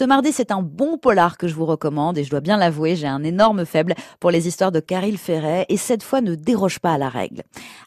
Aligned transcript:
Ce 0.00 0.06
mardi, 0.06 0.32
c'est 0.32 0.50
un 0.50 0.62
bon 0.62 0.96
polar 0.96 1.36
que 1.36 1.46
je 1.46 1.54
vous 1.54 1.66
recommande 1.66 2.16
et 2.16 2.24
je 2.24 2.30
dois 2.30 2.40
bien 2.40 2.56
l'avouer, 2.56 2.96
j'ai 2.96 3.06
un 3.06 3.22
énorme 3.22 3.66
faible 3.66 3.94
pour 4.18 4.30
les 4.30 4.48
histoires 4.48 4.72
de 4.72 4.80
Caril 4.80 5.18
Ferret 5.18 5.66
et 5.68 5.76
cette 5.76 6.02
fois 6.02 6.22
ne 6.22 6.34
déroge 6.34 6.78
pas 6.78 6.94
à 6.94 6.96
la 6.96 7.10
règle. 7.10 7.42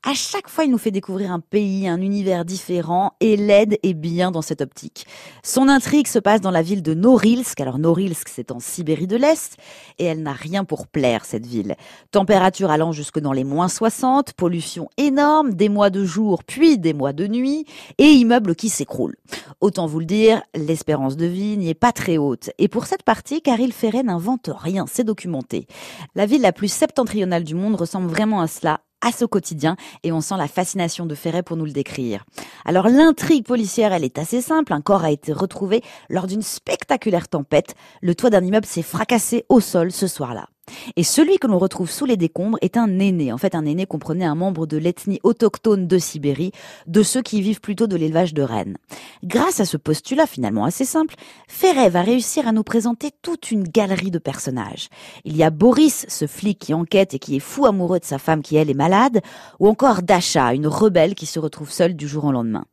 À 0.08 0.14
chaque 0.14 0.48
fois, 0.48 0.64
il 0.64 0.70
nous 0.70 0.78
fait 0.78 0.92
découvrir 0.92 1.32
un 1.32 1.40
pays, 1.40 1.88
un 1.88 2.00
univers 2.00 2.46
différent 2.46 3.14
et 3.20 3.36
l'aide 3.36 3.80
est 3.82 3.96
bien 3.96 4.30
dans 4.30 4.44
cette 4.44 4.62
optique. 4.62 5.08
Son 5.42 5.68
intrigue 5.68 6.06
se 6.06 6.20
passe 6.20 6.40
dans 6.40 6.52
la 6.52 6.62
ville 6.62 6.84
de 6.84 6.94
Norilsk. 6.94 7.60
Alors 7.60 7.80
Norilsk, 7.80 8.30
c'est 8.30 8.52
en 8.52 8.60
Sibérie 8.60 9.08
de 9.08 9.16
l'Est 9.16 9.58
et 9.98 10.06
elle 10.06 10.22
n'a 10.22 10.34
rien 10.34 10.66
pour 10.66 10.86
plaire, 10.86 11.26
cette 11.26 11.48
ville. 11.48 11.76
Température 12.12 12.70
allant 12.70 12.92
jusque 12.92 13.22
dans 13.22 13.34
les 13.34 13.44
moins 13.44 13.70
60, 13.70 14.34
pollution 14.34 14.88
énorme, 14.98 15.56
des 15.56 15.68
mois 15.68 15.90
de 15.90 16.06
jour 16.06 16.44
puis 16.44 16.78
des 16.78 16.94
mois 16.94 17.14
de 17.14 17.26
nuit 17.26 17.66
et 17.98 18.10
immeubles 18.10 18.54
qui 18.54 18.70
s'écroulent. 18.70 19.16
Autant 19.62 19.88
vous 19.88 20.00
le 20.00 20.06
dire, 20.06 20.44
l'espérance 20.54 21.18
de 21.18 21.26
vie 21.26 21.58
n'y 21.58 21.70
est 21.70 21.74
pas 21.74 21.92
très 21.92 22.03
Et 22.58 22.68
pour 22.68 22.86
cette 22.86 23.04
partie, 23.04 23.42
Caril 23.42 23.72
Ferret 23.72 24.04
n'invente 24.04 24.50
rien, 24.54 24.86
c'est 24.92 25.04
documenté. 25.04 25.68
La 26.16 26.26
ville 26.26 26.42
la 26.42 26.52
plus 26.52 26.68
septentrionale 26.68 27.44
du 27.44 27.56
monde 27.56 27.76
ressemble 27.76 28.10
vraiment 28.10 28.42
à 28.42 28.48
cela, 28.48 28.82
à 29.02 29.12
ce 29.12 29.26
quotidien 29.26 29.76
et 30.04 30.12
on 30.12 30.22
sent 30.22 30.36
la 30.38 30.48
fascination 30.48 31.06
de 31.06 31.16
Ferret 31.16 31.44
pour 31.44 31.58
nous 31.58 31.66
le 31.66 31.72
décrire. 31.72 32.26
Alors 32.66 32.88
l'intrigue 32.88 33.46
policière, 33.46 33.94
elle 33.94 34.04
est 34.04 34.18
assez 34.18 34.42
simple. 34.42 34.74
Un 34.74 34.82
corps 34.82 35.04
a 35.04 35.12
été 35.12 35.32
retrouvé 35.34 35.82
lors 36.10 36.28
d'une 36.28 36.42
spectaculaire 36.42 37.28
tempête. 37.28 37.76
Le 38.02 38.16
toit 38.16 38.30
d'un 38.30 38.44
immeuble 38.44 38.66
s'est 38.66 38.82
fracassé 38.82 39.46
au 39.50 39.60
sol 39.60 39.92
ce 39.92 40.08
soir-là. 40.08 40.48
Et 40.96 41.04
celui 41.04 41.38
que 41.38 41.48
l'on 41.48 41.58
retrouve 41.58 41.90
sous 41.90 42.06
les 42.06 42.18
décombres 42.18 42.58
est 42.62 42.78
un 42.78 43.00
aîné. 43.00 43.32
En 43.32 43.38
fait, 43.38 43.56
un 43.56 43.66
aîné 43.66 43.86
comprenait 43.86 44.26
un 44.26 44.36
membre 44.36 44.66
de 44.66 44.78
l'ethnie 44.78 45.20
autochtone 45.24 45.88
de 45.88 45.98
Sibérie, 45.98 46.52
de 46.88 47.04
ceux 47.04 47.22
qui 47.22 47.42
vivent 47.42 47.62
plutôt 47.62 47.88
de 47.88 47.96
l'élevage 47.96 48.34
de 48.34 48.42
rennes. 48.42 48.78
Grâce 49.24 49.60
à 49.60 49.66
ce 49.66 49.78
postulat 49.78 50.28
finalement 50.28 50.66
assez 50.66 50.86
simple, 50.86 51.16
Ferret 51.48 51.90
va 51.90 52.02
réussir 52.02 52.48
à 52.48 52.52
nous 52.52 52.64
présenter 52.64 53.12
toute 53.22 53.52
une 53.52 53.64
galerie 53.64 54.12
de 54.12 54.20
personnages. 54.20 54.90
Il 55.26 55.36
y 55.36 55.44
a 55.44 55.50
Boris, 55.50 56.06
ce 56.08 56.28
flic 56.28 56.60
qui 56.60 56.74
enquête 56.74 57.14
et 57.14 57.20
qui 57.20 57.36
est 57.36 57.40
fou 57.40 57.66
amoureux 57.66 58.00
de 58.00 58.06
sa 58.06 58.18
femme 58.18 58.42
qui 58.42 58.56
elle 58.56 58.70
est 58.70 58.76
malade, 58.76 59.22
ou 59.60 59.68
encore 59.68 60.02
Dasha, 60.02 60.54
une 60.54 60.68
rebelle 60.68 61.16
qui 61.16 61.26
se 61.26 61.40
retrouve 61.40 61.72
seule 61.72 61.96
du 61.96 62.08
jour 62.08 62.26
au 62.26 62.32
lendemain. 62.32 62.66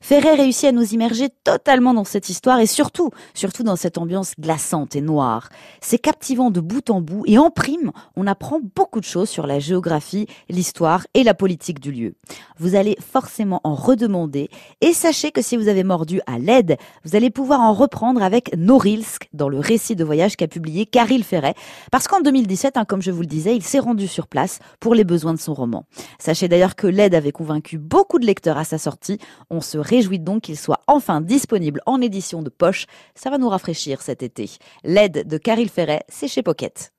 Ferret 0.00 0.34
réussit 0.34 0.68
à 0.68 0.72
nous 0.72 0.92
immerger 0.92 1.28
totalement 1.44 1.94
dans 1.94 2.04
cette 2.04 2.28
histoire 2.28 2.60
et 2.60 2.66
surtout, 2.66 3.10
surtout 3.32 3.62
dans 3.62 3.76
cette 3.76 3.96
ambiance 3.96 4.34
glaçante 4.38 4.96
et 4.96 5.00
noire. 5.00 5.48
C'est 5.80 5.98
captivant 5.98 6.50
de 6.50 6.60
bout 6.60 6.90
en 6.90 7.00
bout 7.00 7.24
et 7.34 7.38
en 7.38 7.50
prime, 7.50 7.90
on 8.14 8.28
apprend 8.28 8.60
beaucoup 8.76 9.00
de 9.00 9.04
choses 9.04 9.28
sur 9.28 9.48
la 9.48 9.58
géographie, 9.58 10.28
l'histoire 10.48 11.04
et 11.14 11.24
la 11.24 11.34
politique 11.34 11.80
du 11.80 11.90
lieu. 11.90 12.14
Vous 12.60 12.76
allez 12.76 12.96
forcément 13.00 13.60
en 13.64 13.74
redemander 13.74 14.50
et 14.80 14.92
sachez 14.92 15.32
que 15.32 15.42
si 15.42 15.56
vous 15.56 15.66
avez 15.66 15.82
mordu 15.82 16.20
à 16.28 16.38
l'aide, 16.38 16.76
vous 17.04 17.16
allez 17.16 17.30
pouvoir 17.30 17.58
en 17.58 17.72
reprendre 17.72 18.22
avec 18.22 18.56
Norilsk 18.56 19.28
dans 19.32 19.48
le 19.48 19.58
récit 19.58 19.96
de 19.96 20.04
voyage 20.04 20.36
qu'a 20.36 20.46
publié 20.46 20.86
Caril 20.86 21.24
Ferret 21.24 21.56
parce 21.90 22.06
qu'en 22.06 22.20
2017, 22.20 22.76
hein, 22.76 22.84
comme 22.84 23.02
je 23.02 23.10
vous 23.10 23.22
le 23.22 23.26
disais, 23.26 23.56
il 23.56 23.64
s'est 23.64 23.80
rendu 23.80 24.06
sur 24.06 24.28
place 24.28 24.60
pour 24.78 24.94
les 24.94 25.02
besoins 25.02 25.34
de 25.34 25.40
son 25.40 25.54
roman. 25.54 25.86
Sachez 26.20 26.46
d'ailleurs 26.46 26.76
que 26.76 26.86
l'aide 26.86 27.16
avait 27.16 27.32
convaincu 27.32 27.78
beaucoup 27.78 28.20
de 28.20 28.26
lecteurs 28.26 28.58
à 28.58 28.64
sa 28.64 28.78
sortie. 28.78 29.18
On 29.50 29.60
se 29.60 29.76
réjouit 29.76 30.20
donc 30.20 30.42
qu'il 30.42 30.56
soit 30.56 30.82
enfin 30.86 31.20
disponible 31.20 31.80
en 31.84 32.00
édition 32.00 32.42
de 32.42 32.48
poche. 32.48 32.86
Ça 33.16 33.28
va 33.28 33.38
nous 33.38 33.48
rafraîchir 33.48 34.02
cet 34.02 34.22
été. 34.22 34.48
L'aide 34.84 35.26
de 35.26 35.36
Caril 35.36 35.68
Ferret, 35.68 36.04
c'est 36.08 36.28
chez 36.28 36.44
Pocket. 36.44 36.92